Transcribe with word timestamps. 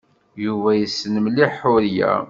Yuba 0.45 0.69
yessen 0.79 1.13
mliḥ 1.25 1.51
Ḥuriya. 1.61 2.11